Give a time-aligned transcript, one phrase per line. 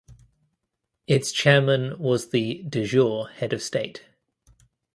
[1.05, 4.03] Its chairman was the "de jure" head of state.